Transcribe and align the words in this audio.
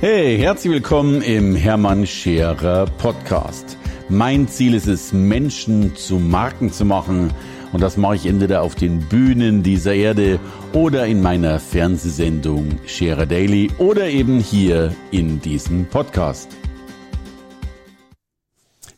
Hey, 0.00 0.38
herzlich 0.38 0.74
willkommen 0.74 1.22
im 1.22 1.56
Hermann 1.56 2.06
Scherer 2.06 2.86
Podcast. 2.86 3.76
Mein 4.08 4.46
Ziel 4.46 4.74
ist 4.74 4.86
es, 4.86 5.12
Menschen 5.12 5.96
zu 5.96 6.20
Marken 6.20 6.72
zu 6.72 6.84
machen. 6.84 7.32
Und 7.72 7.80
das 7.80 7.96
mache 7.96 8.14
ich 8.14 8.26
entweder 8.26 8.62
auf 8.62 8.76
den 8.76 9.00
Bühnen 9.08 9.64
dieser 9.64 9.94
Erde 9.94 10.38
oder 10.72 11.04
in 11.08 11.20
meiner 11.20 11.58
Fernsehsendung 11.58 12.78
Scherer 12.86 13.26
Daily 13.26 13.72
oder 13.78 14.08
eben 14.08 14.38
hier 14.38 14.94
in 15.10 15.40
diesem 15.40 15.86
Podcast. 15.86 16.48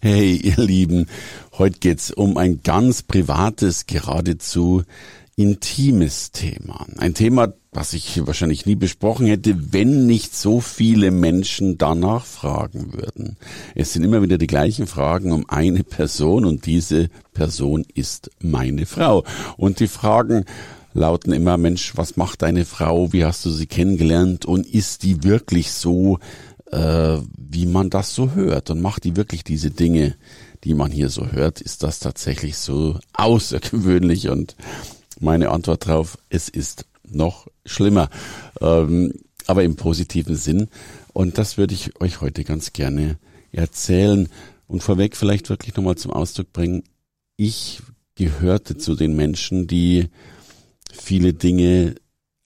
Hey, 0.00 0.34
ihr 0.36 0.58
Lieben, 0.58 1.06
heute 1.56 1.78
geht's 1.78 2.10
um 2.10 2.36
ein 2.36 2.60
ganz 2.62 3.02
privates, 3.02 3.86
geradezu 3.86 4.82
intimes 5.34 6.30
Thema. 6.32 6.84
Ein 6.98 7.14
Thema, 7.14 7.54
was 7.72 7.92
ich 7.92 8.26
wahrscheinlich 8.26 8.66
nie 8.66 8.74
besprochen 8.74 9.26
hätte, 9.26 9.72
wenn 9.72 10.06
nicht 10.06 10.34
so 10.34 10.60
viele 10.60 11.12
Menschen 11.12 11.78
danach 11.78 12.24
fragen 12.24 12.92
würden. 12.92 13.36
Es 13.76 13.92
sind 13.92 14.02
immer 14.02 14.22
wieder 14.22 14.38
die 14.38 14.48
gleichen 14.48 14.88
Fragen 14.88 15.30
um 15.30 15.48
eine 15.48 15.84
Person 15.84 16.44
und 16.44 16.66
diese 16.66 17.10
Person 17.32 17.84
ist 17.94 18.30
meine 18.40 18.86
Frau. 18.86 19.24
Und 19.56 19.78
die 19.78 19.86
Fragen 19.86 20.46
lauten 20.94 21.32
immer, 21.32 21.56
Mensch, 21.58 21.96
was 21.96 22.16
macht 22.16 22.42
deine 22.42 22.64
Frau? 22.64 23.12
Wie 23.12 23.24
hast 23.24 23.44
du 23.44 23.50
sie 23.50 23.66
kennengelernt? 23.66 24.44
Und 24.44 24.66
ist 24.66 25.04
die 25.04 25.22
wirklich 25.22 25.70
so, 25.70 26.18
äh, 26.72 27.18
wie 27.36 27.66
man 27.66 27.88
das 27.88 28.14
so 28.14 28.32
hört? 28.32 28.70
Und 28.70 28.80
macht 28.80 29.04
die 29.04 29.14
wirklich 29.14 29.44
diese 29.44 29.70
Dinge, 29.70 30.16
die 30.64 30.74
man 30.74 30.90
hier 30.90 31.08
so 31.08 31.30
hört? 31.30 31.60
Ist 31.60 31.84
das 31.84 32.00
tatsächlich 32.00 32.56
so 32.58 32.98
außergewöhnlich? 33.12 34.28
Und 34.28 34.56
meine 35.20 35.50
Antwort 35.50 35.86
darauf, 35.86 36.18
es 36.30 36.48
ist 36.48 36.86
noch 37.10 37.46
schlimmer, 37.64 38.10
ähm, 38.60 39.12
aber 39.46 39.64
im 39.64 39.76
positiven 39.76 40.36
Sinn. 40.36 40.68
Und 41.12 41.38
das 41.38 41.58
würde 41.58 41.74
ich 41.74 42.00
euch 42.00 42.20
heute 42.20 42.44
ganz 42.44 42.72
gerne 42.72 43.18
erzählen 43.52 44.28
und 44.66 44.82
vorweg 44.82 45.16
vielleicht 45.16 45.48
wirklich 45.48 45.74
nochmal 45.74 45.96
zum 45.96 46.12
Ausdruck 46.12 46.52
bringen. 46.52 46.84
Ich 47.36 47.82
gehörte 48.14 48.76
zu 48.76 48.94
den 48.94 49.16
Menschen, 49.16 49.66
die 49.66 50.08
viele 50.92 51.32
Dinge 51.32 51.96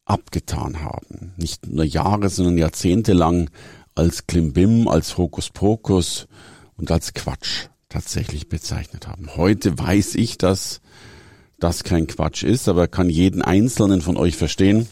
abgetan 0.04 0.82
haben. 0.82 1.32
Nicht 1.36 1.66
nur 1.66 1.84
Jahre, 1.84 2.28
sondern 2.28 2.58
Jahrzehnte 2.58 3.12
lang 3.12 3.50
als 3.94 4.26
Klimbim, 4.26 4.88
als 4.88 5.16
Hokuspokus 5.16 6.26
und 6.76 6.90
als 6.90 7.14
Quatsch 7.14 7.68
tatsächlich 7.88 8.48
bezeichnet 8.48 9.06
haben. 9.06 9.36
Heute 9.36 9.78
weiß 9.78 10.16
ich, 10.16 10.36
dass 10.36 10.80
das 11.58 11.84
kein 11.84 12.06
Quatsch 12.06 12.42
ist, 12.42 12.69
aber 12.69 12.88
kann 12.88 13.10
jeden 13.10 13.42
einzelnen 13.42 14.02
von 14.02 14.16
euch 14.16 14.36
verstehen, 14.36 14.88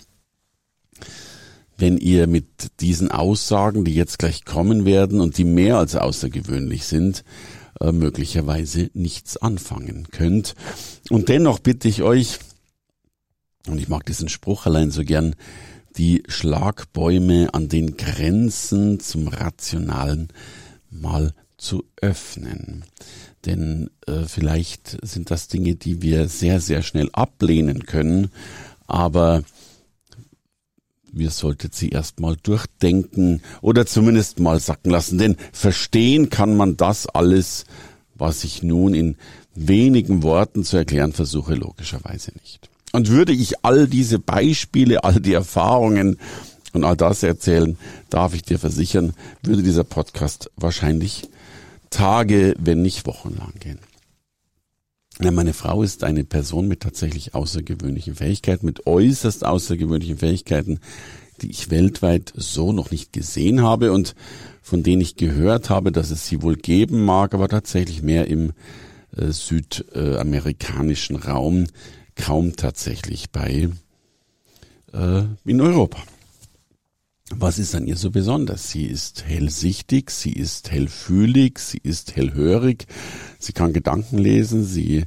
wenn 1.77 1.99
ihr 1.99 2.27
mit 2.27 2.81
diesen 2.81 3.11
Aussagen, 3.11 3.85
die 3.85 3.95
jetzt 3.95 4.19
gleich 4.19 4.45
kommen 4.45 4.85
werden 4.85 5.21
und 5.21 5.39
die 5.39 5.45
mehr 5.45 5.79
als 5.79 5.97
außergewöhnlich 5.97 6.85
sind, 6.85 7.25
äh, 7.81 7.93
möglicherweise 7.93 8.91
nichts 8.95 9.37
anfangen 9.37 10.09
könnt. 10.11 10.55
Und 11.11 11.29
dennoch 11.29 11.59
bitte 11.59 11.89
ich 11.89 12.03
euch, 12.03 12.39
und 13.67 13.79
ich 13.79 13.89
mag 13.89 14.07
diesen 14.07 14.29
Spruch 14.29 14.67
allein 14.67 14.91
so 14.91 15.05
gern, 15.05 15.35
die 15.97 16.23
Schlagbäume 16.29 17.53
an 17.53 17.69
den 17.69 17.97
Grenzen 17.97 19.01
zum 19.01 19.29
Rationalen 19.29 20.29
mal 20.91 21.35
zu 21.63 21.85
öffnen. 22.01 22.85
Denn 23.47 23.91
äh, 24.07 24.25
vielleicht 24.27 24.99
sind 25.03 25.31
das 25.31 25.49
Dinge, 25.49 25.75
die 25.75 26.03
wir 26.03 26.29
sehr, 26.29 26.61
sehr 26.61 26.83
schnell 26.83 27.09
ablehnen 27.13 27.87
können, 27.87 28.31
aber 28.87 29.43
wir 31.13 31.31
sollten 31.31 31.71
sie 31.73 31.91
erstmal 31.91 32.37
durchdenken 32.43 33.43
oder 33.61 33.87
zumindest 33.87 34.41
mal 34.41 34.61
sacken 34.61 34.91
lassen. 34.91 35.19
Denn 35.19 35.37
verstehen 35.53 36.31
kann 36.31 36.57
man 36.57 36.77
das 36.77 37.07
alles, 37.07 37.65
was 38.15 38.45
ich 38.45 38.63
nun 38.63 38.95
in 38.95 39.17
wenigen 39.55 40.23
Worten 40.23 40.65
zu 40.65 40.79
erklären 40.79 41.13
versuche, 41.13 41.55
logischerweise 41.55 42.33
nicht. 42.41 42.71
Und 42.93 43.09
würde 43.09 43.33
ich 43.33 43.65
all 43.65 43.87
diese 43.87 44.19
Beispiele, 44.19 45.05
all 45.05 45.21
die 45.21 45.35
Erfahrungen 45.35 46.19
und 46.73 46.85
all 46.85 46.97
das 46.97 47.23
erzählen, 47.23 47.77
darf 48.09 48.35
ich 48.35 48.43
dir 48.43 48.59
versichern, 48.59 49.15
würde 49.43 49.63
dieser 49.63 49.85
Podcast 49.85 50.51
wahrscheinlich 50.57 51.29
Tage, 51.93 52.55
wenn 52.59 52.83
nicht 52.83 53.07
Wochen 53.07 53.37
lang 53.39 53.53
gehen. 53.61 53.79
Ja, 55.21 55.31
meine 55.31 55.53
Frau 55.53 55.83
ist 55.83 56.05
eine 56.05 56.25
Person 56.25 56.67
mit 56.67 56.81
tatsächlich 56.81 57.35
außergewöhnlichen 57.35 58.17
Fähigkeiten, 58.17 58.67
mit 58.67 58.87
äußerst 58.87 59.45
außergewöhnlichen 59.45 60.19
Fähigkeiten, 60.19 60.81
die 61.43 61.51
ich 61.51 61.71
weltweit 61.71 62.33
so 62.35 62.73
noch 62.73 62.91
nicht 62.91 63.13
gesehen 63.13 63.63
habe 63.63 63.93
und 63.93 64.15
von 64.63 64.83
denen 64.83 65.03
ich 65.03 65.17
gehört 65.17 65.71
habe, 65.71 65.93
dass 65.93 66.11
es 66.11 66.27
sie 66.27 66.43
wohl 66.43 66.57
geben 66.57 67.05
mag, 67.05 67.35
aber 67.35 67.49
tatsächlich 67.49 68.03
mehr 68.03 68.27
im 68.29 68.53
äh, 69.17 69.31
südamerikanischen 69.31 71.17
Raum, 71.17 71.67
kaum 72.17 72.57
tatsächlich 72.57 73.31
bei 73.31 73.69
äh, 74.93 75.23
in 75.45 75.61
Europa. 75.61 75.99
Was 77.39 77.59
ist 77.59 77.75
an 77.75 77.87
ihr 77.87 77.97
so 77.97 78.11
besonders? 78.11 78.71
Sie 78.71 78.85
ist 78.85 79.25
hellsichtig, 79.25 80.11
sie 80.11 80.33
ist 80.33 80.71
hellfühlig, 80.71 81.59
sie 81.59 81.81
ist 81.83 82.15
hellhörig, 82.15 82.87
sie 83.39 83.53
kann 83.53 83.73
Gedanken 83.73 84.19
lesen, 84.19 84.65
sie 84.65 85.05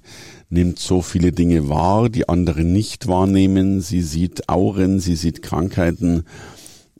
nimmt 0.49 0.79
so 0.79 1.01
viele 1.01 1.31
Dinge 1.31 1.69
wahr, 1.69 2.09
die 2.09 2.27
andere 2.27 2.63
nicht 2.63 3.07
wahrnehmen, 3.07 3.81
sie 3.81 4.01
sieht 4.01 4.49
Auren, 4.49 4.99
sie 4.99 5.15
sieht 5.15 5.41
Krankheiten 5.41 6.23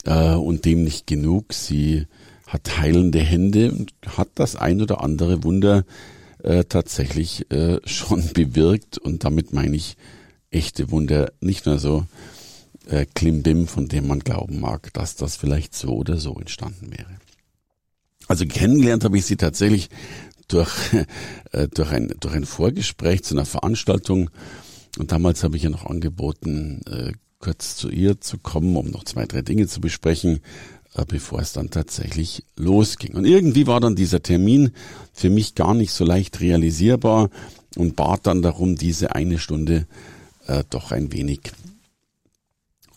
äh, 0.06 0.34
und 0.34 0.66
dem 0.66 0.84
nicht 0.84 1.08
genug. 1.08 1.54
Sie 1.54 2.06
hat 2.48 2.78
heilende 2.78 3.20
Hände 3.20 3.72
und 3.72 3.94
hat 4.18 4.30
das 4.36 4.56
ein 4.56 4.82
oder 4.82 5.04
andere 5.04 5.44
Wunder 5.44 5.84
äh, 6.44 6.64
tatsächlich 6.64 7.52
äh, 7.52 7.80
schon 7.86 8.24
bewirkt 8.34 8.98
und 8.98 9.24
damit 9.24 9.54
meine 9.54 9.76
ich 9.76 9.98
echte 10.52 10.92
Wunder, 10.92 11.32
nicht 11.42 11.66
nur 11.66 11.80
so 11.80 12.06
äh, 12.88 13.06
Klimbim, 13.14 13.68
von 13.68 13.88
dem 13.88 14.08
man 14.08 14.20
glauben 14.20 14.60
mag, 14.60 14.94
dass 14.94 15.16
das 15.16 15.36
vielleicht 15.36 15.76
so 15.76 15.90
oder 15.90 16.18
so 16.18 16.36
entstanden 16.36 16.92
wäre. 16.92 17.18
Also 18.28 18.46
kennengelernt 18.46 19.04
habe 19.04 19.18
ich 19.18 19.26
sie 19.26 19.38
tatsächlich 19.38 19.90
durch, 20.48 20.72
äh, 21.52 21.68
durch, 21.68 21.92
ein, 21.92 22.14
durch 22.20 22.36
ein 22.36 22.46
Vorgespräch 22.46 23.24
zu 23.24 23.36
einer 23.36 23.46
Veranstaltung. 23.46 24.30
Und 24.98 25.12
damals 25.12 25.44
habe 25.44 25.58
ich 25.58 25.64
ja 25.64 25.70
noch 25.70 25.86
angeboten, 25.86 26.82
äh, 26.90 27.12
kurz 27.40 27.76
zu 27.76 27.90
ihr 27.90 28.22
zu 28.22 28.38
kommen, 28.38 28.76
um 28.76 28.90
noch 28.90 29.04
zwei, 29.04 29.26
drei 29.26 29.42
Dinge 29.42 29.68
zu 29.68 29.82
besprechen, 29.82 30.40
äh, 30.96 31.06
bevor 31.06 31.40
es 31.40 31.54
dann 31.54 31.70
tatsächlich 31.70 32.44
losging. 32.56 33.16
Und 33.16 33.26
irgendwie 33.26 33.68
war 33.68 33.80
dann 33.80 33.96
dieser 33.96 34.24
Termin 34.24 34.72
für 35.14 35.30
mich 35.30 35.56
gar 35.56 35.74
nicht 35.74 35.92
so 35.92 36.06
leicht 36.06 36.40
realisierbar 36.40 37.30
und 37.76 37.96
bat 37.96 38.22
dann 38.24 38.42
darum, 38.42 38.76
diese 38.78 39.14
eine 39.14 39.38
Stunde 39.38 39.86
äh, 40.48 40.64
doch 40.70 40.92
ein 40.92 41.12
wenig 41.12 41.42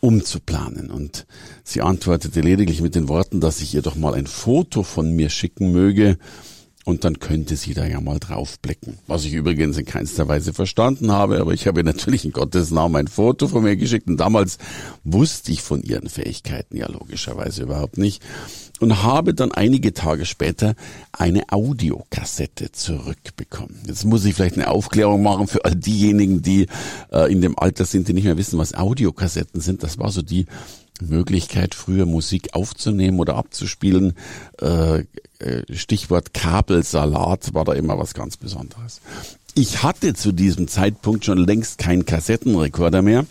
umzuplanen. 0.00 0.90
Und 0.90 1.26
sie 1.64 1.82
antwortete 1.82 2.40
lediglich 2.40 2.80
mit 2.80 2.94
den 2.94 3.08
Worten, 3.08 3.40
dass 3.40 3.60
ich 3.60 3.74
ihr 3.74 3.82
doch 3.82 3.96
mal 3.96 4.14
ein 4.14 4.26
Foto 4.26 4.82
von 4.82 5.10
mir 5.14 5.30
schicken 5.30 5.72
möge, 5.72 6.18
und 6.88 7.04
dann 7.04 7.18
könnte 7.18 7.54
sie 7.56 7.74
da 7.74 7.84
ja 7.84 8.00
mal 8.00 8.18
draufblicken. 8.18 8.96
Was 9.06 9.26
ich 9.26 9.34
übrigens 9.34 9.76
in 9.76 9.84
keinster 9.84 10.26
Weise 10.26 10.54
verstanden 10.54 11.12
habe, 11.12 11.38
aber 11.38 11.52
ich 11.52 11.66
habe 11.66 11.80
ihr 11.80 11.84
natürlich 11.84 12.24
in 12.24 12.32
Gottes 12.32 12.70
Namen 12.70 12.96
ein 12.96 13.08
Foto 13.08 13.46
von 13.46 13.62
mir 13.62 13.76
geschickt 13.76 14.06
und 14.06 14.16
damals 14.16 14.56
wusste 15.04 15.52
ich 15.52 15.60
von 15.60 15.82
ihren 15.82 16.08
Fähigkeiten 16.08 16.78
ja 16.78 16.90
logischerweise 16.90 17.64
überhaupt 17.64 17.98
nicht 17.98 18.22
und 18.80 19.02
habe 19.02 19.34
dann 19.34 19.52
einige 19.52 19.92
Tage 19.92 20.24
später 20.24 20.76
eine 21.12 21.42
Audiokassette 21.50 22.72
zurückbekommen. 22.72 23.76
Jetzt 23.86 24.06
muss 24.06 24.24
ich 24.24 24.34
vielleicht 24.34 24.56
eine 24.56 24.70
Aufklärung 24.70 25.22
machen 25.22 25.46
für 25.46 25.66
all 25.66 25.74
diejenigen, 25.74 26.40
die 26.40 26.68
äh, 27.12 27.30
in 27.30 27.42
dem 27.42 27.58
Alter 27.58 27.84
sind, 27.84 28.08
die 28.08 28.14
nicht 28.14 28.24
mehr 28.24 28.38
wissen, 28.38 28.58
was 28.58 28.72
Audiokassetten 28.72 29.60
sind. 29.60 29.82
Das 29.82 29.98
war 29.98 30.10
so 30.10 30.22
die 30.22 30.46
Möglichkeit, 31.00 31.74
früher 31.74 32.06
Musik 32.06 32.54
aufzunehmen 32.54 33.20
oder 33.20 33.36
abzuspielen. 33.36 34.14
Äh, 34.60 35.04
äh, 35.38 35.74
Stichwort 35.74 36.34
Kabelsalat 36.34 37.54
war 37.54 37.64
da 37.64 37.72
immer 37.72 37.98
was 37.98 38.14
ganz 38.14 38.36
Besonderes. 38.36 39.00
Ich 39.54 39.82
hatte 39.82 40.14
zu 40.14 40.32
diesem 40.32 40.68
Zeitpunkt 40.68 41.24
schon 41.24 41.38
längst 41.38 41.78
keinen 41.78 42.04
Kassettenrekorder 42.04 43.02
mehr 43.02 43.26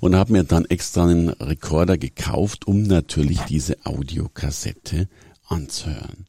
und 0.00 0.16
habe 0.16 0.32
mir 0.32 0.44
dann 0.44 0.64
extra 0.64 1.04
einen 1.04 1.28
Rekorder 1.28 1.96
gekauft, 1.96 2.66
um 2.66 2.82
natürlich 2.82 3.40
diese 3.42 3.76
Audiokassette 3.84 5.08
anzuhören. 5.48 6.26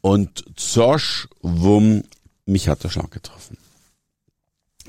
Und 0.00 0.44
zosch, 0.56 1.28
wumm, 1.42 2.02
mich 2.46 2.68
hat 2.68 2.84
der 2.84 2.88
Schlag 2.88 3.10
getroffen. 3.10 3.56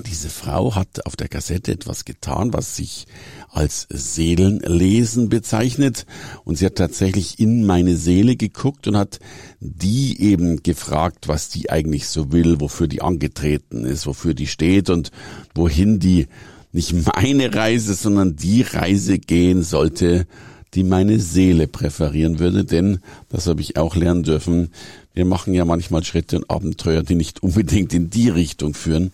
Diese 0.03 0.29
Frau 0.29 0.75
hat 0.75 1.05
auf 1.05 1.15
der 1.15 1.27
Kassette 1.27 1.71
etwas 1.71 2.05
getan, 2.05 2.53
was 2.53 2.75
sich 2.75 3.07
als 3.49 3.87
Seelenlesen 3.89 5.29
bezeichnet. 5.29 6.05
Und 6.43 6.57
sie 6.57 6.65
hat 6.65 6.75
tatsächlich 6.75 7.39
in 7.39 7.65
meine 7.65 7.97
Seele 7.97 8.35
geguckt 8.35 8.87
und 8.87 8.97
hat 8.97 9.19
die 9.59 10.21
eben 10.21 10.63
gefragt, 10.63 11.27
was 11.27 11.49
die 11.49 11.69
eigentlich 11.69 12.07
so 12.07 12.31
will, 12.31 12.59
wofür 12.59 12.87
die 12.87 13.01
angetreten 13.01 13.85
ist, 13.85 14.07
wofür 14.07 14.33
die 14.33 14.47
steht 14.47 14.89
und 14.89 15.11
wohin 15.53 15.99
die 15.99 16.27
nicht 16.71 16.93
meine 16.93 17.53
Reise, 17.53 17.93
sondern 17.93 18.35
die 18.35 18.61
Reise 18.61 19.19
gehen 19.19 19.63
sollte, 19.63 20.25
die 20.73 20.83
meine 20.83 21.19
Seele 21.19 21.67
präferieren 21.67 22.39
würde, 22.39 22.63
denn, 22.63 22.99
das 23.29 23.47
habe 23.47 23.61
ich 23.61 23.77
auch 23.77 23.95
lernen 23.95 24.23
dürfen, 24.23 24.69
wir 25.13 25.25
machen 25.25 25.53
ja 25.53 25.65
manchmal 25.65 26.03
Schritte 26.03 26.37
und 26.37 26.49
Abenteuer, 26.49 27.03
die 27.03 27.15
nicht 27.15 27.43
unbedingt 27.43 27.93
in 27.93 28.09
die 28.09 28.29
Richtung 28.29 28.73
führen, 28.73 29.11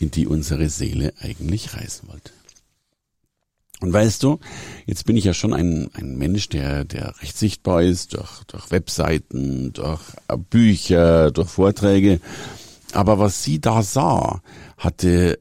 in 0.00 0.10
die 0.10 0.26
unsere 0.26 0.68
Seele 0.68 1.12
eigentlich 1.20 1.74
reisen 1.74 2.08
wollte. 2.08 2.32
Und 3.80 3.92
weißt 3.92 4.22
du, 4.22 4.38
jetzt 4.86 5.04
bin 5.04 5.16
ich 5.16 5.24
ja 5.24 5.34
schon 5.34 5.52
ein, 5.52 5.90
ein 5.92 6.16
Mensch, 6.16 6.48
der, 6.48 6.84
der 6.84 7.14
recht 7.20 7.36
sichtbar 7.36 7.82
ist, 7.82 8.14
durch, 8.14 8.44
durch 8.44 8.70
Webseiten, 8.70 9.72
durch 9.74 10.00
Bücher, 10.50 11.30
durch 11.30 11.48
Vorträge. 11.48 12.20
Aber 12.92 13.18
was 13.18 13.42
sie 13.42 13.60
da 13.60 13.82
sah, 13.82 14.40
hatte 14.78 15.38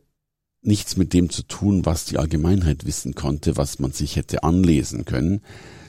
nichts 0.62 0.98
mit 0.98 1.14
dem 1.14 1.30
zu 1.30 1.44
tun, 1.44 1.86
was 1.86 2.06
die 2.06 2.18
Allgemeinheit 2.18 2.86
wissen 2.86 3.16
konnte, 3.16 3.56
was 3.56 3.80
man 3.80 3.94
sich 3.94 4.16
hätte 4.18 4.44
anlesen 4.44 5.06
können. 5.06 5.42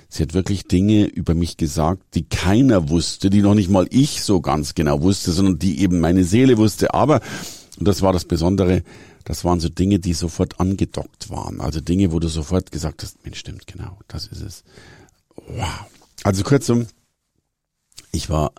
Sie 0.09 0.23
hat 0.23 0.35
wirklich 0.35 0.65
Dinge 0.65 1.07
über 1.07 1.35
mich 1.35 1.57
gesagt, 1.57 2.15
die 2.15 2.29
keiner 2.29 2.89
wusste, 2.89 3.29
die 3.29 3.43
noch 3.43 3.55
nicht 3.55 3.71
mal 3.71 3.89
ich 3.91 4.23
so 4.23 4.41
ganz 4.41 4.75
genau 4.75 5.03
wusste, 5.03 5.33
sondern 5.33 5.59
die 5.59 5.81
eben 5.81 5.99
meine 5.99 6.25
Seele 6.25 6.59
wusste. 6.59 6.95
Aber, 6.95 7.21
und 7.79 7.87
das 7.87 8.03
war 8.03 8.13
das 8.13 8.25
Besondere, 8.25 8.83
das 9.25 9.45
waren 9.45 9.61
so 9.61 9.69
Dinge, 9.69 9.99
die 9.99 10.15
sofort 10.15 10.61
angedockt 10.61 11.31
waren. 11.31 11.61
Also 11.61 11.81
Dinge, 11.81 12.13
wo 12.13 12.21
du 12.21 12.29
sofort 12.29 12.71
gesagt 12.71 13.03
hast, 13.03 13.25
Mensch, 13.25 13.39
stimmt, 13.39 13.67
genau, 13.67 13.99
das 14.09 14.27
ist 14.27 14.41
es. 14.41 14.65
Wow. 15.49 15.87
Also 16.23 16.43
kurzum, 16.43 16.87
ich 18.13 18.31
war 18.31 18.53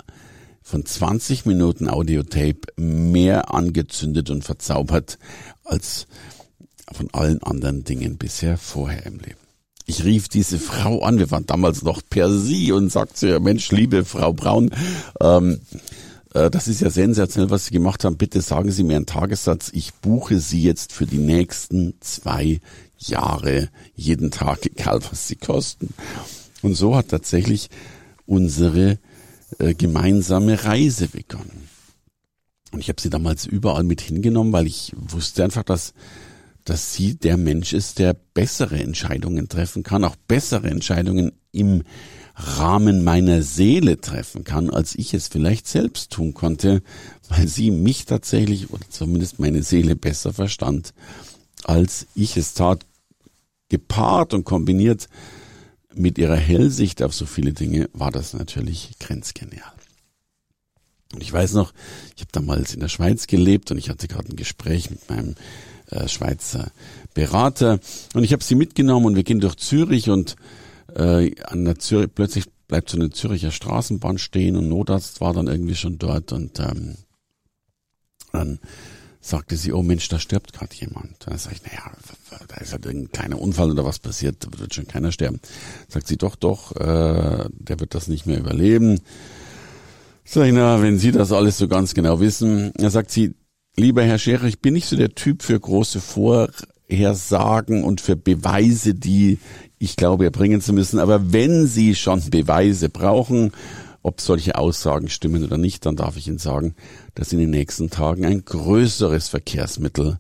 von 0.62 0.86
20 0.86 1.46
Minuten 1.46 1.88
Audiotape 1.88 2.62
mehr 2.75 3.54
angezündet 3.54 4.30
und 4.30 4.44
verzaubert 4.44 5.18
als 5.64 6.08
von 6.92 7.10
allen 7.14 7.42
anderen 7.44 7.84
Dingen 7.84 8.18
bisher 8.18 8.58
vorher 8.58 9.06
im 9.06 9.19
Leben. 9.19 9.40
Ich 9.86 10.04
rief 10.04 10.28
diese 10.28 10.60
Frau 10.60 11.02
an, 11.02 11.18
wir 11.18 11.31
waren 11.31 11.46
damals 11.46 11.81
noch 11.81 12.02
per 12.10 12.30
Sie 12.30 12.74
und 12.74 12.92
sagte 12.92 13.30
ja, 13.30 13.40
Mensch, 13.40 13.72
liebe 13.72 14.04
Frau 14.04 14.34
Braun, 14.34 14.72
ähm, 15.22 15.62
äh, 15.72 15.78
das 16.50 16.68
ist 16.68 16.81
ja 16.81 16.89
sensationell, 16.89 17.50
was 17.50 17.66
Sie 17.66 17.74
gemacht 17.74 18.04
haben. 18.04 18.18
Bitte 18.18 18.42
sagen 18.42 18.72
Sie 18.72 18.84
mir 18.84 18.95
einen 18.95 19.06
Tagessatz. 19.06 19.69
Ich 19.74 19.94
buche 19.95 20.39
Sie 20.39 20.62
jetzt 20.62 20.94
für 20.94 21.06
die 21.06 21.18
nächsten 21.18 21.95
zwei 22.00 22.60
Jahre 22.98 23.69
jeden 23.95 24.31
Tag, 24.31 24.66
egal 24.66 25.01
was 25.10 25.28
sie 25.28 25.36
kosten. 25.36 25.94
Und 26.62 26.75
so 26.75 26.95
hat 26.95 27.10
tatsächlich 27.10 27.69
unsere 28.25 28.98
äh, 29.60 29.74
gemeinsame 29.74 30.63
Reise 30.63 31.07
begonnen. 31.07 31.69
Und 32.72 32.80
ich 32.80 32.90
habe 32.90 33.00
sie 33.00 33.10
damals 33.10 33.45
überall 33.45 33.83
mit 33.83 34.01
hingenommen, 34.01 34.51
weil 34.51 34.68
ich 34.68 34.94
wusste 34.95 35.44
einfach, 35.44 35.63
dass, 35.63 35.94
dass 36.68 36.94
sie 36.94 37.16
der 37.16 37.38
Mensch 37.38 37.72
ist, 37.72 37.98
der 37.98 38.14
bessere 38.14 38.78
Entscheidungen 38.78 39.48
treffen 39.48 39.84
kann, 39.84 40.04
auch 40.04 40.18
bessere 40.28 40.69
Entscheidungen 40.69 41.31
im 41.54 41.84
Rahmen 42.36 43.06
meiner 43.06 43.42
Seele 43.42 44.02
treffen 44.02 44.44
kann, 44.44 44.69
als 44.69 44.94
ich 44.94 45.14
es 45.14 45.30
vielleicht 45.30 45.66
selbst 45.66 46.12
tun 46.12 46.34
konnte, 46.34 46.84
weil 47.30 47.48
sie 47.48 47.72
mich 47.72 48.04
tatsächlich 48.04 48.69
oder 48.69 48.84
zumindest 48.90 49.40
meine 49.40 49.64
Seele 49.64 49.96
besser 49.96 50.34
verstand, 50.34 50.94
als 51.64 52.06
ich 52.16 52.36
es 52.36 52.54
tat, 52.54 52.86
gepaart 53.69 54.34
und 54.34 54.44
kombiniert 54.44 55.08
mit 55.96 56.18
ihrer 56.18 56.36
Hellsicht 56.36 57.02
auf 57.02 57.14
so 57.14 57.25
viele 57.25 57.54
Dinge 57.54 57.90
war 57.94 58.12
das 58.12 58.34
natürlich 58.34 58.92
grenzgenial. 59.00 59.72
Und 61.14 61.24
ich 61.24 61.31
weiß 61.31 61.54
noch, 61.54 61.74
ich 62.18 62.24
habe 62.24 62.31
damals 62.34 62.74
in 62.74 62.81
der 62.81 62.90
Schweiz 62.90 63.28
gelebt 63.28 63.72
und 63.72 63.78
ich 63.78 63.90
hatte 63.90 64.10
gerade 64.10 64.28
ein 64.28 64.36
Gespräch 64.36 64.90
mit 64.90 65.10
meinem 65.10 65.36
äh, 65.92 66.07
Schweizer 66.07 66.72
Berater 67.13 67.80
und 68.13 68.24
ich 68.24 68.34
habe 68.34 68.44
sie 68.44 68.56
mitgenommen 68.56 69.07
und 69.07 69.16
wir 69.16 69.24
gehen 69.24 69.39
durch 69.39 69.56
Zürich 69.56 70.10
und 70.10 70.36
äh, 70.95 71.31
an 71.44 71.66
der 71.66 71.80
Zürich 71.80 72.10
plötzlich 72.13 72.45
bleibt 72.68 72.89
so 72.89 72.98
eine 72.98 73.10
Züricher 73.10 73.51
Straßenbahn 73.51 74.18
stehen 74.18 74.56
und 74.56 74.69
Notarzt 74.69 75.22
war 75.22 75.34
dann 75.34 75.48
irgendwie 75.48 75.75
schon 75.75 75.98
dort 75.98 76.31
und 76.31 76.60
ähm, 76.60 76.95
dann 78.31 78.60
sagte 79.19 79.57
sie, 79.57 79.74
oh 79.74 79.84
Mensch, 79.84 80.07
da 80.07 80.19
stirbt 80.19 80.54
gerade 80.54 80.74
jemand. 80.75 81.16
Dann 81.25 81.38
sage 81.38 81.56
ich, 81.56 81.63
naja, 81.63 81.92
da 82.48 82.57
ist 82.57 82.72
halt 82.72 82.86
irgendein 82.86 83.12
kleiner 83.12 83.42
Unfall 83.42 83.72
oder 83.72 83.83
was 83.83 84.00
passiert, 84.00 84.45
da 84.45 84.60
wird 84.60 84.74
schon 84.74 84.88
keiner 84.88 85.12
sterben. 85.12 85.40
Sagt 85.88 86.07
sie, 86.07 86.18
doch, 86.18 86.36
doch, 86.36 86.75
äh, 86.75 87.50
der 87.50 87.80
wird 87.80 87.94
das 87.94 88.07
nicht 88.07 88.25
mehr 88.25 88.40
überleben. 88.40 89.01
Sag 90.24 90.48
ich, 90.48 90.54
na, 90.54 90.81
wenn 90.81 91.00
Sie 91.00 91.12
das 91.12 91.31
alles 91.31 91.57
so 91.57 91.68
ganz 91.68 91.94
genau 91.94 92.19
wissen. 92.19 92.72
Dann 92.75 92.90
sagt 92.90 93.12
sie, 93.12 93.33
lieber 93.77 94.03
Herr 94.03 94.18
Scherer, 94.18 94.45
ich 94.45 94.59
bin 94.59 94.74
nicht 94.74 94.88
so 94.88 94.95
der 94.95 95.15
Typ 95.15 95.44
für 95.44 95.59
große 95.59 96.01
Vorhersagen 96.01 97.83
und 97.83 98.01
für 98.01 98.15
Beweise, 98.15 98.94
die 98.94 99.38
ich 99.79 99.95
glaube 99.95 100.25
erbringen 100.25 100.62
zu 100.62 100.74
müssen. 100.74 101.00
Aber 101.00 101.31
wenn 101.31 101.68
Sie 101.68 101.95
schon 101.95 102.21
Beweise 102.29 102.89
brauchen, 102.89 103.51
ob 104.01 104.19
solche 104.21 104.56
Aussagen 104.56 105.09
stimmen 105.09 105.44
oder 105.44 105.57
nicht, 105.57 105.85
dann 105.85 105.95
darf 105.95 106.18
ich 106.18 106.27
Ihnen 106.27 106.39
sagen, 106.39 106.75
dass 107.13 107.33
in 107.33 107.39
den 107.39 107.51
nächsten 107.51 107.89
Tagen 107.89 108.25
ein 108.25 108.44
größeres 108.44 109.27
Verkehrsmittel 109.27 110.19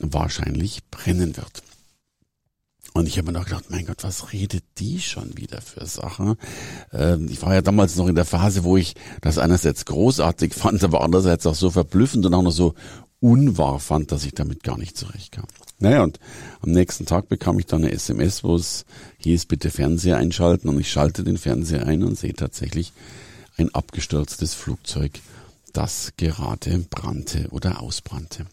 wahrscheinlich 0.00 0.80
brennen 0.90 1.36
wird. 1.36 1.62
Und 2.96 3.08
ich 3.08 3.18
habe 3.18 3.32
mir 3.32 3.38
noch 3.38 3.46
gedacht, 3.46 3.64
mein 3.70 3.86
Gott, 3.86 4.04
was 4.04 4.32
redet 4.32 4.62
die 4.78 5.00
schon 5.00 5.36
wieder 5.36 5.60
für 5.60 5.84
Sachen? 5.84 6.36
Ähm, 6.92 7.26
ich 7.28 7.42
war 7.42 7.52
ja 7.52 7.60
damals 7.60 7.96
noch 7.96 8.06
in 8.06 8.14
der 8.14 8.24
Phase, 8.24 8.62
wo 8.62 8.76
ich 8.76 8.94
das 9.20 9.38
einerseits 9.38 9.84
großartig 9.84 10.54
fand, 10.54 10.84
aber 10.84 11.00
andererseits 11.02 11.44
auch 11.46 11.56
so 11.56 11.70
verblüffend 11.70 12.24
und 12.24 12.34
auch 12.34 12.42
noch 12.42 12.52
so 12.52 12.74
unwahr 13.18 13.80
fand, 13.80 14.12
dass 14.12 14.24
ich 14.24 14.34
damit 14.34 14.62
gar 14.62 14.78
nicht 14.78 14.96
zurechtkam. 14.96 15.46
Naja, 15.80 16.04
und 16.04 16.20
am 16.60 16.70
nächsten 16.70 17.04
Tag 17.04 17.28
bekam 17.28 17.58
ich 17.58 17.66
dann 17.66 17.82
eine 17.82 17.90
SMS, 17.90 18.44
wo 18.44 18.54
es 18.54 18.84
hieß, 19.18 19.46
bitte 19.46 19.70
Fernseher 19.70 20.18
einschalten. 20.18 20.68
Und 20.68 20.78
ich 20.78 20.92
schalte 20.92 21.24
den 21.24 21.36
Fernseher 21.36 21.88
ein 21.88 22.04
und 22.04 22.16
sehe 22.16 22.34
tatsächlich 22.34 22.92
ein 23.56 23.74
abgestürztes 23.74 24.54
Flugzeug, 24.54 25.10
das 25.72 26.12
gerade 26.16 26.78
brannte 26.90 27.48
oder 27.50 27.80
ausbrannte. 27.82 28.46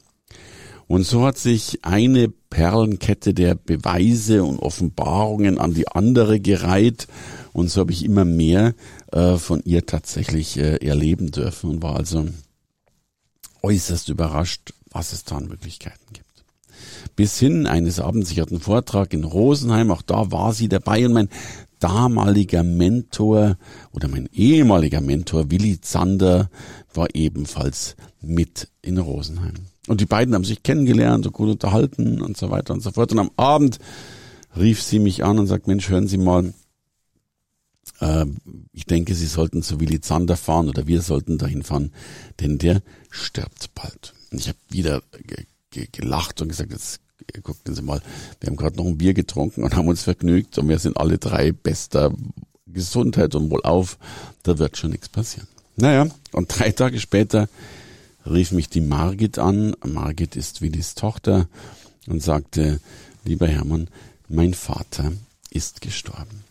Und 0.92 1.04
so 1.04 1.26
hat 1.26 1.38
sich 1.38 1.86
eine 1.86 2.28
Perlenkette 2.28 3.34
der 3.34 3.56
Beweise 3.56 4.44
und 4.44 4.60
Offenbarungen 4.60 5.58
an 5.58 5.74
die 5.74 5.88
andere 5.88 6.42
gereiht. 6.42 7.08
Und 7.54 7.70
so 7.70 7.80
habe 7.80 7.94
ich 7.94 8.04
immer 8.04 8.26
mehr 8.26 8.74
äh, 9.14 9.38
von 9.38 9.62
ihr 9.64 9.86
tatsächlich 9.86 10.58
äh, 10.58 10.86
erleben 10.86 11.32
dürfen 11.32 11.70
und 11.70 11.82
war 11.82 11.96
also 11.96 12.28
äußerst 13.64 14.10
überrascht, 14.10 14.74
was 14.90 15.14
es 15.14 15.24
da 15.24 15.38
an 15.38 15.48
Möglichkeiten 15.48 16.12
gibt. 16.12 16.44
Bis 17.16 17.40
hin 17.40 17.68
eines 17.68 18.02
Abends, 18.02 18.30
ich 18.30 18.42
hatte 18.42 18.52
einen 18.52 18.60
Vortrag 18.60 19.14
in 19.14 19.24
Rosenheim, 19.24 19.92
auch 19.92 20.02
da 20.02 20.30
war 20.34 20.52
sie 20.52 20.68
dabei 20.68 21.06
und 21.06 21.14
mein 21.14 21.30
damaliger 21.80 22.64
Mentor 22.64 23.58
oder 23.94 24.10
mein 24.10 24.28
ehemaliger 24.34 25.00
Mentor 25.00 25.52
Willi 25.52 25.80
Zander 25.80 26.50
war 26.94 27.08
ebenfalls 27.16 27.96
mit 28.20 28.68
in 28.82 28.98
Rosenheim. 28.98 29.71
Und 29.88 30.00
die 30.00 30.06
beiden 30.06 30.36
haben 30.36 30.44
sich 30.44 30.64
kennengelernt 30.64 31.26
und 31.26 31.34
gut 31.34 31.50
unterhalten 31.50 32.22
und 32.22 32.38
so 32.38 32.50
weiter 32.50 32.74
und 32.74 32.82
so 32.82 32.92
fort. 32.92 33.12
Und 33.12 33.20
am 33.20 33.32
Abend 33.36 33.80
rief 34.56 34.82
sie 34.82 35.00
mich 35.00 35.24
an 35.24 35.40
und 35.40 35.48
sagt, 35.48 35.68
Mensch, 35.68 35.90
hören 35.90 36.08
Sie 36.08 36.18
mal, 36.18 36.54
äh, 38.00 38.26
ich 38.74 38.86
denke, 38.86 39.16
Sie 39.16 39.26
sollten 39.26 39.64
zu 39.64 39.80
Willi 39.80 40.02
Zander 40.02 40.38
fahren 40.38 40.70
oder 40.70 40.88
wir 40.88 41.02
sollten 41.02 41.38
dahin 41.38 41.64
fahren, 41.64 41.92
denn 42.40 42.58
der 42.58 42.82
stirbt 43.10 43.74
bald. 43.74 44.14
Und 44.32 44.40
ich 44.40 44.48
habe 44.48 44.58
wieder 44.70 45.02
gelacht 45.92 46.42
und 46.42 46.50
gesagt, 46.50 46.72
jetzt 46.72 47.00
gucken 47.44 47.74
Sie 47.74 47.82
mal, 47.82 48.02
wir 48.40 48.48
haben 48.48 48.58
gerade 48.58 48.78
noch 48.78 48.86
ein 48.86 48.98
Bier 48.98 49.14
getrunken 49.14 49.64
und 49.64 49.76
haben 49.76 49.88
uns 49.88 50.04
vergnügt 50.04 50.58
und 50.58 50.70
wir 50.70 50.80
sind 50.80 50.98
alle 50.98 51.18
drei 51.18 51.52
bester 51.52 52.14
Gesundheit 52.68 53.36
und 53.36 53.50
wohlauf, 53.50 53.98
da 54.44 54.58
wird 54.58 54.78
schon 54.78 54.92
nichts 54.92 55.10
passieren. 55.10 55.48
Naja, 55.76 56.08
und 56.32 56.48
drei 56.48 56.72
Tage 56.72 57.00
später 57.00 57.50
rief 58.26 58.52
mich 58.52 58.70
die 58.70 58.82
Margit 58.82 59.40
an. 59.40 59.76
Margit 59.86 60.36
ist 60.36 60.62
Willis 60.62 60.96
Tochter 60.96 61.48
und 62.08 62.22
sagte, 62.22 62.80
lieber 63.24 63.48
Hermann, 63.48 63.90
mein 64.28 64.54
Vater 64.54 65.12
ist 65.50 65.82
gestorben. 65.82 66.44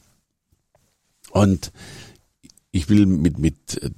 Und 1.31 1.73
ich 2.73 2.89
will 2.89 3.07
mit, 3.07 3.39
mit 3.39 3.83
äh, 3.83 3.91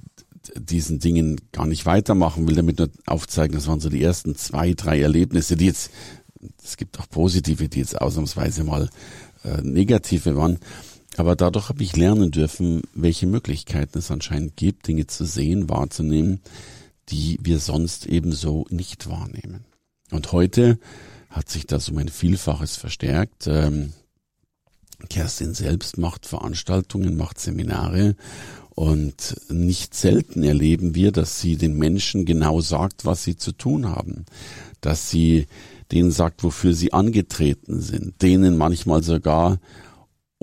diesen 0.55 0.99
Dingen 0.99 1.39
gar 1.51 1.65
nicht 1.65 1.85
weitermachen, 1.85 2.47
will 2.47 2.55
damit 2.55 2.79
nur 2.79 2.89
aufzeigen, 3.05 3.55
das 3.55 3.67
waren 3.67 3.79
so 3.79 3.89
die 3.89 4.03
ersten 4.03 4.35
zwei, 4.35 4.73
drei 4.73 5.01
Erlebnisse, 5.01 5.55
die 5.55 5.65
jetzt, 5.65 5.91
es 6.63 6.77
gibt 6.77 6.99
auch 6.99 7.09
positive, 7.09 7.69
die 7.69 7.79
jetzt 7.79 7.99
ausnahmsweise 7.99 8.63
mal 8.63 8.89
äh, 9.43 9.61
negative 9.61 10.35
waren. 10.35 10.59
Aber 11.17 11.35
dadurch 11.35 11.69
habe 11.69 11.83
ich 11.83 11.95
lernen 11.95 12.31
dürfen, 12.31 12.81
welche 12.93 13.27
Möglichkeiten 13.27 13.99
es 13.99 14.09
anscheinend 14.09 14.55
gibt, 14.55 14.87
Dinge 14.87 15.05
zu 15.07 15.25
sehen, 15.25 15.69
wahrzunehmen, 15.69 16.41
die 17.09 17.37
wir 17.41 17.59
sonst 17.59 18.05
ebenso 18.05 18.65
nicht 18.69 19.09
wahrnehmen. 19.09 19.65
Und 20.11 20.31
heute 20.31 20.79
hat 21.29 21.49
sich 21.49 21.65
das 21.65 21.89
um 21.89 21.97
ein 21.97 22.09
Vielfaches 22.09 22.75
verstärkt. 22.75 23.47
Ähm, 23.47 23.93
Kerstin 25.09 25.53
selbst 25.53 25.97
macht 25.97 26.25
Veranstaltungen, 26.25 27.17
macht 27.17 27.39
Seminare 27.39 28.15
und 28.69 29.35
nicht 29.49 29.93
selten 29.93 30.43
erleben 30.43 30.95
wir, 30.95 31.11
dass 31.11 31.39
sie 31.39 31.57
den 31.57 31.77
Menschen 31.77 32.25
genau 32.25 32.61
sagt, 32.61 33.05
was 33.05 33.23
sie 33.23 33.35
zu 33.35 33.51
tun 33.51 33.87
haben, 33.87 34.25
dass 34.81 35.09
sie 35.09 35.47
denen 35.91 36.11
sagt, 36.11 36.43
wofür 36.43 36.73
sie 36.73 36.93
angetreten 36.93 37.81
sind, 37.81 38.21
denen 38.21 38.57
manchmal 38.57 39.03
sogar 39.03 39.59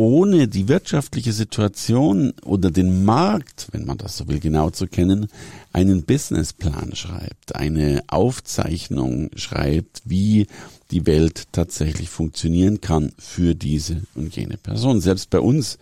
ohne 0.01 0.49
die 0.49 0.67
wirtschaftliche 0.67 1.35
Situation 1.35 2.33
oder 2.47 2.71
den 2.71 3.05
Markt, 3.05 3.69
wenn 3.73 3.85
man 3.85 3.99
das 3.99 4.17
so 4.17 4.29
will, 4.29 4.41
genau 4.41 4.71
zu 4.71 4.87
kennen, 4.87 5.29
einen 5.75 6.05
Businessplan 6.05 6.97
schreibt, 6.97 7.55
eine 7.55 8.03
Aufzeichnung 8.07 9.29
schreibt, 9.37 10.01
wie 10.07 10.47
die 10.91 11.05
Welt 11.05 11.49
tatsächlich 11.53 12.09
funktionieren 12.09 12.81
kann 12.81 13.13
für 13.19 13.55
diese 13.55 14.01
und 14.15 14.35
jene 14.35 14.57
Person. 14.57 15.03
Selbst 15.03 15.29
bei 15.29 15.41
uns, 15.41 15.77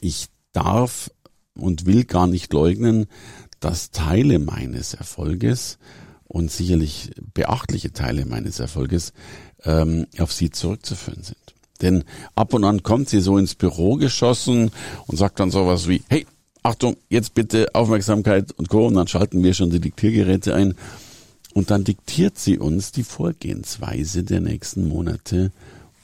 ich 0.00 0.28
darf 0.54 1.10
und 1.54 1.84
will 1.84 2.04
gar 2.04 2.26
nicht 2.26 2.50
leugnen, 2.54 3.08
dass 3.60 3.90
Teile 3.90 4.38
meines 4.38 4.94
Erfolges 4.94 5.76
und 6.24 6.50
sicherlich 6.50 7.10
beachtliche 7.34 7.92
Teile 7.92 8.24
meines 8.24 8.58
Erfolges 8.58 9.12
ähm, 9.64 10.06
auf 10.16 10.32
sie 10.32 10.48
zurückzuführen 10.48 11.22
sind. 11.22 11.47
Denn 11.80 12.04
ab 12.34 12.54
und 12.54 12.64
an 12.64 12.82
kommt 12.82 13.08
sie 13.08 13.20
so 13.20 13.38
ins 13.38 13.54
Büro 13.54 13.96
geschossen 13.96 14.70
und 15.06 15.16
sagt 15.16 15.40
dann 15.40 15.50
sowas 15.50 15.88
wie, 15.88 16.02
hey, 16.08 16.26
Achtung, 16.62 16.96
jetzt 17.08 17.34
bitte 17.34 17.74
Aufmerksamkeit 17.74 18.52
und 18.52 18.68
Co. 18.68 18.86
Und 18.86 18.94
dann 18.94 19.08
schalten 19.08 19.42
wir 19.42 19.54
schon 19.54 19.70
die 19.70 19.80
Diktiergeräte 19.80 20.54
ein. 20.54 20.74
Und 21.54 21.70
dann 21.70 21.84
diktiert 21.84 22.38
sie 22.38 22.58
uns 22.58 22.92
die 22.92 23.04
Vorgehensweise 23.04 24.22
der 24.22 24.40
nächsten 24.40 24.86
Monate 24.86 25.50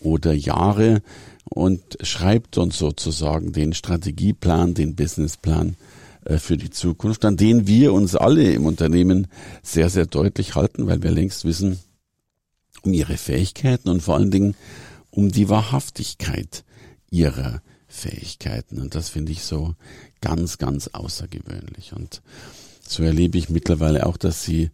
oder 0.00 0.32
Jahre 0.32 1.02
und 1.44 1.82
schreibt 2.00 2.58
uns 2.58 2.78
sozusagen 2.78 3.52
den 3.52 3.72
Strategieplan, 3.72 4.74
den 4.74 4.94
Businessplan 4.94 5.76
äh, 6.24 6.38
für 6.38 6.56
die 6.56 6.70
Zukunft, 6.70 7.24
an 7.24 7.36
den 7.36 7.66
wir 7.66 7.92
uns 7.92 8.16
alle 8.16 8.50
im 8.52 8.66
Unternehmen 8.66 9.28
sehr, 9.62 9.90
sehr 9.90 10.06
deutlich 10.06 10.54
halten, 10.54 10.86
weil 10.86 11.02
wir 11.02 11.10
längst 11.10 11.44
wissen 11.44 11.78
um 12.82 12.92
ihre 12.92 13.16
Fähigkeiten 13.16 13.88
und 13.88 14.02
vor 14.02 14.16
allen 14.16 14.30
Dingen 14.30 14.54
um 15.14 15.30
die 15.30 15.48
Wahrhaftigkeit 15.48 16.64
ihrer 17.08 17.62
Fähigkeiten. 17.86 18.80
Und 18.80 18.96
das 18.96 19.08
finde 19.08 19.30
ich 19.30 19.44
so 19.44 19.74
ganz, 20.20 20.58
ganz 20.58 20.88
außergewöhnlich. 20.88 21.92
Und 21.92 22.20
so 22.86 23.04
erlebe 23.04 23.38
ich 23.38 23.48
mittlerweile 23.48 24.06
auch, 24.06 24.16
dass 24.16 24.42
sie 24.42 24.70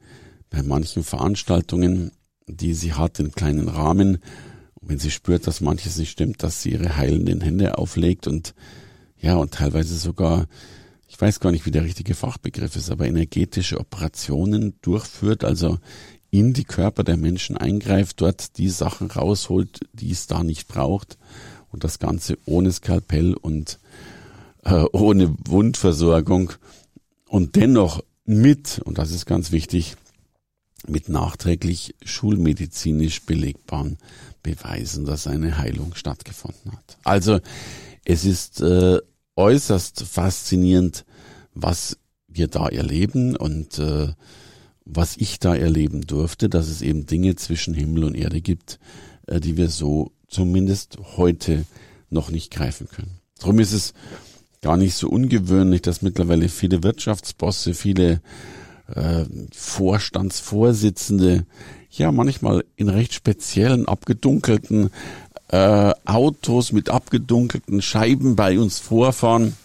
bei 0.49 0.63
manchen 0.63 1.05
Veranstaltungen, 1.05 2.13
die 2.47 2.73
sie 2.73 2.95
hat, 2.95 3.21
in 3.21 3.33
kleinen 3.33 3.69
Rahmen, 3.69 4.19
wenn 4.81 4.99
sie 4.99 5.11
spürt, 5.11 5.47
dass 5.47 5.61
manches 5.61 5.99
nicht 5.99 6.11
stimmt, 6.11 6.43
dass 6.43 6.63
sie 6.63 6.71
ihre 6.73 6.97
heilenden 6.97 7.43
Hände 7.43 7.77
auflegt 7.77 8.27
und 8.27 8.55
ja, 9.19 9.37
und 9.37 9.53
teilweise 9.53 9.99
sogar 9.99 10.47
ich 11.07 11.21
weiß 11.21 11.41
gar 11.41 11.51
nicht, 11.51 11.67
wie 11.67 11.73
der 11.73 11.83
richtige 11.83 12.15
Fachbegriff 12.15 12.77
ist, 12.77 12.89
aber 12.89 13.07
energetische 13.07 13.81
Operationen 13.81 14.75
durchführt, 14.81 15.43
also 15.45 15.79
in 16.31 16.53
die 16.53 16.65
Körper 16.65 17.05
der 17.05 17.17
Menschen 17.17 17.57
eingreift, 17.57 18.21
dort 18.21 18.57
die 18.59 18.69
Sachen 18.69 19.11
rausholt, 19.11 19.81
die 19.93 20.11
es 20.11 20.27
da 20.27 20.43
nicht 20.43 20.69
braucht 20.69 21.19
und 21.71 21.85
das 21.85 21.99
Ganze 21.99 22.39
ohne 22.47 22.73
Skalpell 22.73 23.35
und 23.35 23.79
äh, 24.65 24.85
ohne 24.93 25.35
Wundversorgung 25.45 26.53
und 27.27 27.57
dennoch 27.57 28.03
mit, 28.25 28.81
und 28.85 28.99
das 28.99 29.11
ist 29.11 29.27
ganz 29.27 29.51
wichtig, 29.51 29.97
mit 30.87 31.09
nachträglich 31.09 31.95
schulmedizinisch 32.05 33.23
belegbaren 33.27 33.99
Beweisen, 34.43 35.05
dass 35.05 35.27
eine 35.27 35.59
Heilung 35.59 35.95
stattgefunden 35.95 36.73
hat. 36.73 36.97
Also 37.05 37.41
es 38.05 38.25
ist 38.25 38.61
äh, 38.61 38.99
äußerst 39.37 40.03
faszinierend, 40.05 41.05
was 41.55 41.99
wir 42.29 42.49
da 42.49 42.69
erleben 42.69 43.37
und 43.37 43.79
äh, 43.79 44.09
was 44.85 45.17
ich 45.17 45.39
da 45.39 45.55
erleben 45.55 46.03
durfte, 46.03 46.49
dass 46.49 46.69
es 46.69 46.83
eben 46.83 47.07
Dinge 47.07 47.37
zwischen 47.37 47.75
Himmel 47.75 48.05
und 48.05 48.15
Erde 48.15 48.41
gibt, 48.41 48.79
äh, 49.27 49.41
die 49.41 49.57
wir 49.57 49.69
so 49.69 50.13
zumindest 50.29 50.99
heute 51.17 51.65
noch 52.09 52.31
nicht 52.31 52.51
greifen 52.51 52.89
können. 52.89 53.21
Darum 53.39 53.59
ist 53.59 53.73
es 53.73 53.95
gar 54.63 54.77
nicht 54.77 54.95
so 54.95 55.09
ungewöhnlich, 55.09 55.83
dass 55.83 56.03
mittlerweile 56.03 56.49
viele 56.49 56.83
Wirtschaftsbosse, 56.83 57.75
viele 57.75 58.21
äh, 58.95 59.25
Vorstandsvorsitzende 59.53 61.47
ja 61.91 62.13
manchmal 62.13 62.65
in 62.77 62.89
recht 62.89 63.15
speziellen, 63.15 63.89
abgedunkelten 63.89 64.91
äh, 65.49 65.93
Autos 66.05 66.73
mit 66.73 66.91
abgedunkelten 66.91 67.83
Scheiben 67.83 68.37
bei 68.37 68.59
uns 68.59 68.79
vorfahren, 68.79 69.57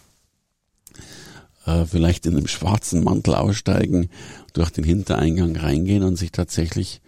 äh, 1.65 1.85
vielleicht 1.85 2.25
in 2.25 2.37
einem 2.37 2.47
schwarzen 2.47 3.03
Mantel 3.03 3.35
aussteigen, 3.35 4.09
durch 4.53 4.69
den 4.69 4.83
Hintereingang 4.83 5.55
reingehen 5.55 6.03
und 6.03 6.15
sich 6.15 6.31
tatsächlich, 6.31 7.01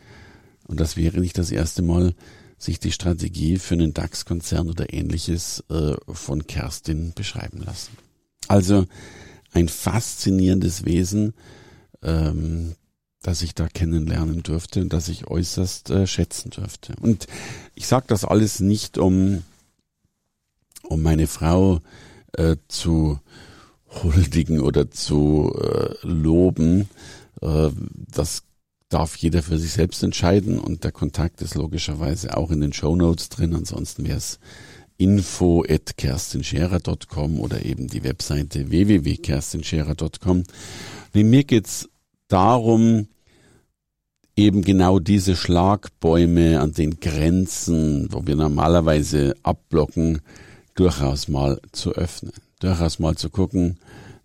und 0.67 0.79
das 0.79 0.97
wäre 0.97 1.19
nicht 1.19 1.37
das 1.37 1.51
erste 1.51 1.81
Mal, 1.81 2.13
sich 2.57 2.79
die 2.79 2.91
Strategie 2.91 3.59
für 3.59 3.75
einen 3.75 3.93
DAX-Konzern 3.93 4.69
oder 4.69 4.91
ähnliches 4.91 5.63
äh, 5.69 5.93
von 6.11 6.47
Kerstin 6.47 7.13
beschreiben 7.13 7.61
lassen. 7.63 7.91
Also 8.47 8.85
ein 9.51 9.69
faszinierendes 9.69 10.85
Wesen, 10.85 11.33
ähm, 12.01 12.75
das 13.21 13.41
ich 13.41 13.53
da 13.53 13.67
kennenlernen 13.67 14.41
durfte 14.43 14.81
und 14.81 14.93
das 14.93 15.09
ich 15.09 15.27
äußerst 15.27 15.89
äh, 15.91 16.07
schätzen 16.07 16.49
durfte. 16.49 16.95
Und 16.99 17.27
ich 17.75 17.87
sage 17.87 18.05
das 18.07 18.25
alles 18.25 18.59
nicht, 18.59 18.97
um, 18.97 19.43
um 20.83 21.01
meine 21.01 21.27
Frau 21.27 21.81
äh, 22.33 22.55
zu 22.67 23.19
huldigen 24.03 24.61
oder 24.61 24.91
zu 24.91 25.53
äh, 25.59 25.95
loben. 26.07 26.89
Äh, 27.41 27.69
das 28.11 28.43
darf 28.89 29.15
jeder 29.17 29.43
für 29.43 29.57
sich 29.57 29.71
selbst 29.71 30.03
entscheiden 30.03 30.59
und 30.59 30.83
der 30.83 30.91
Kontakt 30.91 31.41
ist 31.41 31.55
logischerweise 31.55 32.37
auch 32.37 32.51
in 32.51 32.61
den 32.61 32.73
Show 32.73 32.95
Notes 32.95 33.29
drin. 33.29 33.53
Ansonsten 33.53 34.05
wäre 34.05 34.17
es 34.17 34.39
info 34.97 35.63
at 35.67 35.97
kerstenscherer.com 35.97 37.39
oder 37.39 37.65
eben 37.65 37.87
die 37.87 38.03
Webseite 38.03 38.69
www.kerstenscherer.com. 38.69 40.43
Nee, 41.13 41.23
mir 41.23 41.43
geht's 41.43 41.89
darum, 42.27 43.07
eben 44.35 44.63
genau 44.63 44.99
diese 44.99 45.35
Schlagbäume 45.35 46.59
an 46.59 46.71
den 46.71 46.99
Grenzen, 46.99 48.07
wo 48.11 48.25
wir 48.25 48.35
normalerweise 48.35 49.35
abblocken, 49.43 50.21
durchaus 50.75 51.27
mal 51.27 51.59
zu 51.71 51.91
öffnen. 51.93 52.33
Durchaus 52.59 52.99
mal 52.99 53.15
zu 53.15 53.29
gucken, 53.29 53.77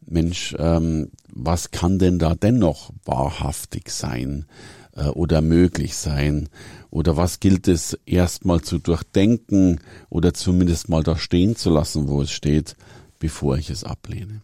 Mensch, 0.06 0.54
ähm, 0.58 1.10
was 1.28 1.70
kann 1.70 1.98
denn 1.98 2.18
da 2.18 2.34
dennoch 2.34 2.90
wahrhaftig 3.04 3.90
sein 3.90 4.46
äh, 4.94 5.06
oder 5.06 5.42
möglich 5.42 5.96
sein? 5.96 6.48
Oder 6.90 7.16
was 7.16 7.40
gilt 7.40 7.68
es 7.68 7.98
erstmal 8.04 8.60
zu 8.62 8.78
durchdenken 8.78 9.80
oder 10.10 10.34
zumindest 10.34 10.88
mal 10.88 11.02
da 11.02 11.16
stehen 11.16 11.56
zu 11.56 11.70
lassen, 11.70 12.08
wo 12.08 12.22
es 12.22 12.30
steht, 12.30 12.76
bevor 13.18 13.56
ich 13.56 13.70
es 13.70 13.84
ablehne? 13.84 14.40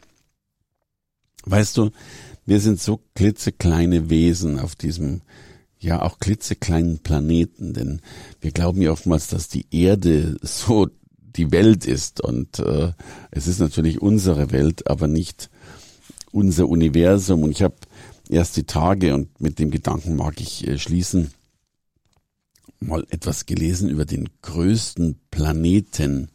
Weißt 1.45 1.77
du, 1.77 1.91
wir 2.47 2.61
sind 2.61 2.81
so 2.81 3.01
klitzekleine 3.15 4.11
Wesen 4.11 4.59
auf 4.59 4.77
diesem 4.77 5.23
ja 5.81 6.03
auch 6.03 6.19
klitzekleinen 6.19 6.99
Planeten, 6.99 7.73
denn 7.73 8.01
wir 8.41 8.51
glauben 8.51 8.83
ja 8.83 8.91
oftmals, 8.91 9.29
dass 9.29 9.49
die 9.49 9.67
Erde 9.71 10.37
so 10.43 10.89
die 11.37 11.53
Welt 11.53 11.87
ist 11.87 12.21
und 12.21 12.59
äh, 12.59 12.93
es 13.31 13.47
ist 13.47 13.61
natürlich 13.61 14.01
unsere 14.01 14.51
Welt, 14.51 14.89
aber 14.89 15.07
nicht 15.07 15.51
unser 16.33 16.69
Universum. 16.69 17.43
Und 17.43 17.51
ich 17.53 17.63
habe 17.63 17.77
erst 18.29 18.57
die 18.57 18.65
Tage 18.65 19.15
und 19.15 19.41
mit 19.41 19.59
dem 19.59 19.71
Gedanken 19.71 20.17
mag 20.17 20.41
ich 20.41 20.67
äh, 20.67 20.79
schließen, 20.79 21.31
mal 22.81 23.05
etwas 23.11 23.47
gelesen 23.47 23.89
über 23.89 24.05
den 24.05 24.29
größten 24.43 25.19
Planeten 25.31 26.29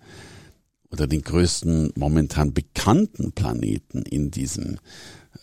oder 0.92 1.08
den 1.08 1.22
größten 1.22 1.94
momentan 1.96 2.54
bekannten 2.54 3.32
Planeten 3.32 4.04
in 4.04 4.30
diesem 4.30 4.78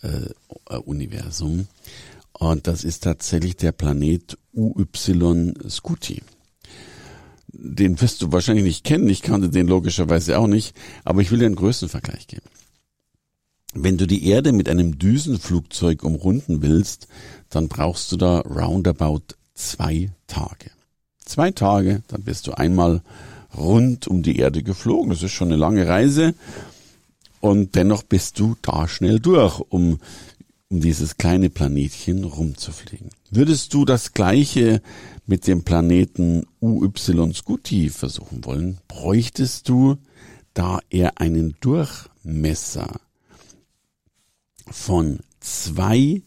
äh, 0.01 0.75
Universum. 0.77 1.67
Und 2.33 2.67
das 2.67 2.83
ist 2.83 3.03
tatsächlich 3.03 3.57
der 3.57 3.71
Planet 3.71 4.37
UY 4.53 5.53
Scuti. 5.69 6.21
Den 7.63 8.01
wirst 8.01 8.23
du 8.23 8.31
wahrscheinlich 8.31 8.65
nicht 8.65 8.83
kennen, 8.83 9.07
ich 9.07 9.21
kannte 9.21 9.49
den 9.49 9.67
logischerweise 9.67 10.39
auch 10.39 10.47
nicht, 10.47 10.75
aber 11.03 11.21
ich 11.21 11.29
will 11.29 11.37
dir 11.37 11.45
einen 11.45 11.55
Größenvergleich 11.55 12.25
geben. 12.25 12.49
Wenn 13.75 13.97
du 13.97 14.07
die 14.07 14.27
Erde 14.27 14.51
mit 14.51 14.67
einem 14.67 14.97
Düsenflugzeug 14.97 16.03
umrunden 16.03 16.63
willst, 16.63 17.07
dann 17.49 17.67
brauchst 17.67 18.11
du 18.11 18.17
da 18.17 18.39
roundabout 18.39 19.35
zwei 19.53 20.09
Tage. 20.25 20.71
Zwei 21.23 21.51
Tage, 21.51 22.01
dann 22.07 22.23
bist 22.23 22.47
du 22.47 22.53
einmal 22.53 23.03
rund 23.55 24.07
um 24.07 24.23
die 24.23 24.37
Erde 24.37 24.63
geflogen. 24.63 25.11
Das 25.11 25.21
ist 25.21 25.31
schon 25.31 25.49
eine 25.49 25.57
lange 25.57 25.87
Reise. 25.87 26.33
Und 27.41 27.75
dennoch 27.75 28.01
bist 28.01 28.39
du 28.39 28.55
da 28.63 28.87
schnell 28.87 29.19
durch, 29.19 29.59
um 29.69 29.99
um 30.71 30.79
dieses 30.79 31.17
kleine 31.17 31.49
Planetchen 31.49 32.23
rumzufliegen. 32.23 33.09
Würdest 33.29 33.73
du 33.73 33.83
das 33.83 34.13
gleiche 34.13 34.81
mit 35.25 35.45
dem 35.45 35.63
Planeten 35.63 36.47
UY 36.61 37.33
Scuti 37.33 37.89
versuchen 37.89 38.45
wollen, 38.45 38.79
bräuchtest 38.87 39.67
du, 39.67 39.97
da 40.53 40.79
er 40.89 41.19
einen 41.19 41.55
Durchmesser 41.59 43.01
von 44.69 45.19
zwei 45.41 46.21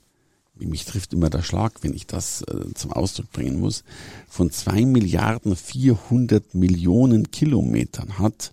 mich 0.57 0.85
trifft 0.85 1.13
immer 1.13 1.31
der 1.31 1.43
Schlag, 1.43 1.83
wenn 1.83 1.95
ich 1.95 2.07
das 2.07 2.43
äh, 2.43 2.73
zum 2.75 2.93
Ausdruck 2.93 3.31
bringen 3.33 3.59
muss, 3.59 3.85
von 4.29 4.51
zwei 4.51 4.85
Milliarden 4.85 5.57
400 5.57 6.55
Millionen 6.55 7.31
Kilometern 7.31 8.19
hat, 8.19 8.53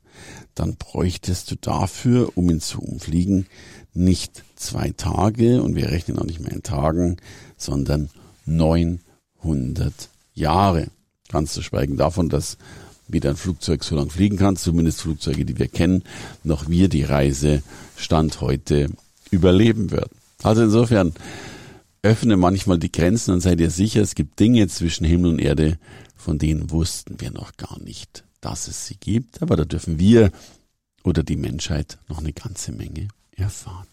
dann 0.56 0.76
bräuchtest 0.76 1.52
du 1.52 1.56
dafür, 1.56 2.32
um 2.36 2.50
ihn 2.50 2.62
zu 2.62 2.82
umfliegen, 2.82 3.48
nicht 3.94 4.44
zwei 4.56 4.92
Tage, 4.92 5.62
und 5.62 5.76
wir 5.76 5.90
rechnen 5.90 6.20
auch 6.20 6.26
nicht 6.26 6.40
mehr 6.40 6.52
in 6.52 6.64
Tagen, 6.64 7.18
sondern 7.58 8.10
900 8.46 9.94
Jahre. 10.34 10.88
Ganz 11.30 11.54
zu 11.54 11.62
schweigen 11.62 11.98
davon, 11.98 12.30
dass 12.30 12.58
weder 13.08 13.32
ein 13.32 13.36
Flugzeug 13.36 13.84
so 13.84 13.96
lang 13.96 14.10
fliegen 14.10 14.38
kann, 14.38 14.56
zumindest 14.56 15.02
Flugzeuge, 15.02 15.46
die 15.46 15.58
wir 15.58 15.68
kennen, 15.68 16.04
noch 16.44 16.70
wir 16.70 16.90
die 16.90 17.04
Reise 17.04 17.62
Stand 17.96 18.42
heute 18.42 18.90
überleben 19.32 19.92
würden. 19.92 20.12
Also 20.44 20.64
insofern 20.64 21.14
öffne 22.04 22.38
manchmal 22.38 22.80
die 22.80 22.92
Grenzen 22.92 23.34
und 23.34 23.42
seid 23.42 23.60
ihr 23.60 23.70
sicher, 23.70 24.02
es 24.02 24.16
gibt 24.16 24.40
Dinge 24.40 24.68
zwischen 24.68 25.06
Himmel 25.06 25.32
und 25.32 25.40
Erde, 25.40 25.78
von 26.16 26.40
denen 26.40 26.72
wussten 26.72 27.20
wir 27.20 27.32
noch 27.32 27.58
gar 27.58 27.80
nicht, 27.80 28.24
dass 28.42 28.68
es 28.68 28.88
sie 28.88 28.98
gibt, 28.98 29.42
aber 29.42 29.56
da 29.56 29.64
dürfen 29.66 30.00
wir 30.00 30.32
oder 31.04 31.24
die 31.24 31.36
Menschheit 31.36 31.98
noch 32.08 32.20
eine 32.20 32.34
ganze 32.34 32.72
Menge 32.72 33.08
erfahren. 33.36 33.88